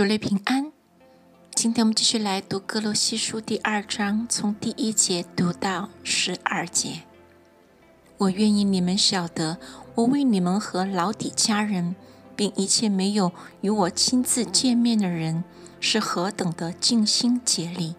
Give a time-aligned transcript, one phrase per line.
[0.00, 0.72] 主内平安。
[1.54, 7.02] 今天我们继续来读《哥罗西书》第二章，从第一节读到十二节。
[8.16, 9.58] 我愿意你们晓得，
[9.96, 11.94] 我为你们和老底家人，
[12.34, 15.44] 并一切没有与我亲自见面的人，
[15.80, 17.94] 是何等的尽心竭力，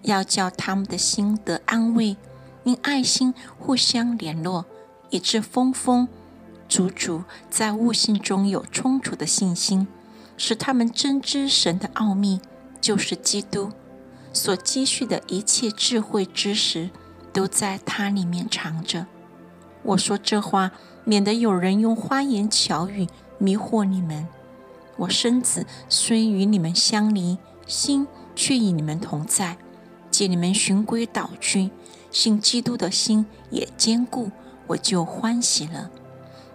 [0.00, 2.16] 要叫他们的心得安慰，
[2.64, 4.64] 因爱心互相联络，
[5.10, 6.08] 以致丰丰
[6.66, 9.86] 足足，在悟性中有充足的信心。
[10.40, 12.40] 使他们真知神的奥秘，
[12.80, 13.72] 就是基督
[14.32, 16.88] 所积蓄的一切智慧知识，
[17.30, 19.06] 都在他里面藏着。
[19.82, 20.72] 我说这话，
[21.04, 23.06] 免得有人用花言巧语
[23.36, 24.26] 迷惑你们。
[24.96, 29.58] 我身子虽与你们相离，心却与你们同在。
[30.10, 31.68] 借你们循规蹈矩，
[32.10, 34.30] 信基督的心也坚固，
[34.68, 35.90] 我就欢喜了。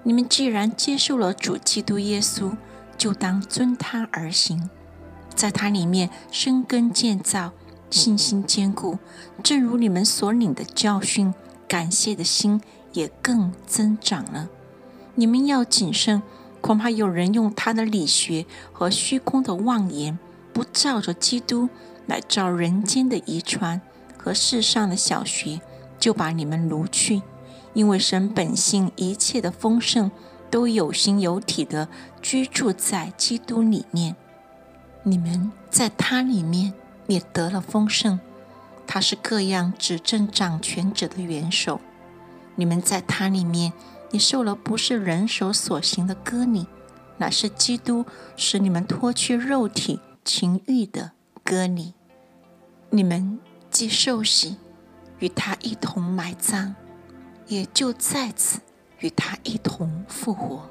[0.02, 2.52] 你们既然接受了主基督耶稣，
[2.98, 4.70] 就当遵他而行，
[5.36, 7.52] 在他里面生根建造，
[7.90, 8.98] 信心坚固。
[9.44, 11.34] 正如你们所领的教训，
[11.68, 12.62] 感谢的心
[12.94, 14.50] 也更增长了。
[15.16, 16.22] 你们要谨慎，
[16.62, 20.18] 恐怕有人用他的理学和虚空的妄言，
[20.54, 21.70] 不照着基督
[22.08, 23.82] 来照人间的遗传
[24.18, 25.62] 和世上的小学，
[26.00, 27.22] 就把你们掳去。
[27.74, 30.10] 因为神本性一切的丰盛。
[30.50, 31.88] 都有形有体的
[32.22, 34.16] 居住在基督里面，
[35.04, 36.74] 你们在他里面
[37.08, 38.20] 也得了丰盛。
[38.88, 41.82] 他是各样执政掌权者的元首。
[42.56, 43.74] 你们在他里面
[44.12, 46.68] 也受了不是人手所行的割礼，
[47.18, 48.06] 乃是基督
[48.38, 51.12] 使你们脱去肉体情欲的
[51.44, 51.94] 割礼。
[52.92, 54.56] 你们既受洗，
[55.20, 56.76] 与他一同埋葬，
[57.48, 58.62] 也就在此。
[59.00, 60.70] 与他一同复活，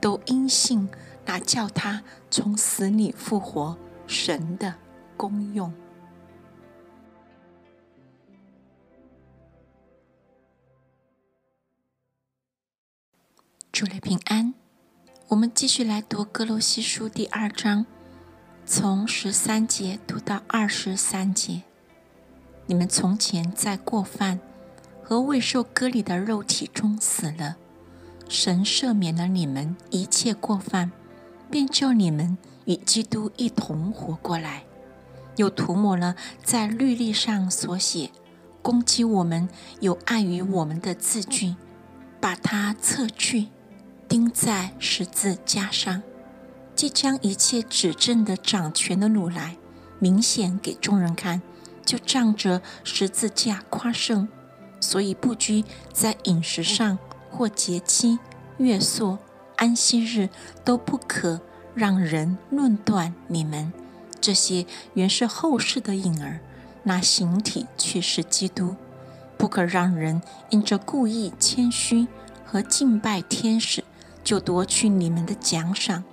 [0.00, 0.88] 都因信
[1.24, 4.74] 那叫他从死里复活神的
[5.16, 5.72] 功用。
[13.72, 14.54] 主内平安，
[15.28, 17.84] 我们继续来读哥罗西书第二章，
[18.64, 21.62] 从十三节读到二十三节。
[22.66, 24.40] 你们从前在过犯。
[25.08, 27.54] 和未受割礼的肉体中死了，
[28.28, 30.90] 神赦免了你们一切过犯，
[31.48, 34.64] 便叫你们与基督一同活过来。
[35.36, 38.10] 又涂抹了在律例上所写
[38.60, 41.54] 攻击我们、有碍于我们的字句，
[42.20, 43.46] 把它撤去，
[44.08, 46.02] 钉在十字架上。
[46.74, 49.56] 即将一切指证的掌权的掳来，
[50.00, 51.40] 明显给众人看，
[51.84, 54.26] 就仗着十字架夸胜。
[54.80, 56.98] 所以不拘在饮食上，
[57.30, 58.18] 或节期、
[58.58, 59.18] 月朔、
[59.56, 60.28] 安息日，
[60.64, 61.40] 都不可
[61.74, 63.72] 让人论断你们。
[64.20, 66.40] 这些原是后世的影儿，
[66.82, 68.76] 那形体却是基督。
[69.38, 72.06] 不可让人因着故意谦虚
[72.44, 73.84] 和敬拜天使，
[74.24, 76.04] 就夺去你们的奖赏。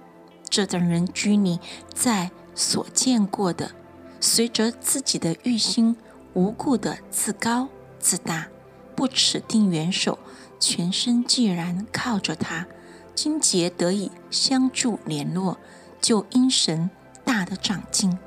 [0.50, 1.60] 这等人居你
[1.94, 3.72] 在所见过的，
[4.20, 5.96] 随着自己的欲心，
[6.34, 7.70] 无故的自高
[8.04, 8.48] 自大。
[8.96, 10.20] 不耻定元首，
[10.60, 12.68] 全身既然靠着他，
[13.16, 15.58] 经节得以相助联络，
[16.00, 16.92] 就因神
[17.26, 18.20] 大的长进。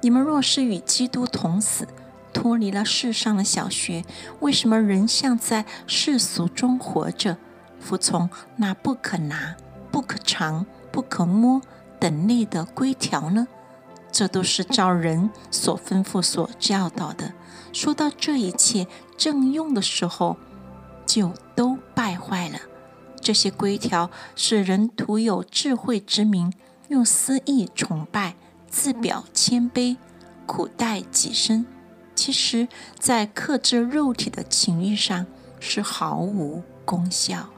[0.00, 1.88] 你们若是与基督同死，
[2.32, 4.04] 脱离了世上的小学，
[4.38, 7.36] 为什么仍像在世俗中活着，
[7.80, 9.56] 服从那不可拿、
[9.90, 11.60] 不可尝、不可摸
[11.98, 13.48] 等类的规条呢？
[14.12, 17.32] 这都是照人所吩咐、所教导的。
[17.72, 18.86] 说到这一切
[19.16, 20.36] 正用的时候，
[21.06, 22.58] 就都败坏了。
[23.20, 26.52] 这些规条使人徒有智慧之名，
[26.88, 28.34] 用私意崇拜，
[28.68, 29.96] 自表谦卑，
[30.46, 31.64] 苦待己身。
[32.14, 35.26] 其实，在克制肉体的情欲上
[35.58, 37.48] 是毫无功效。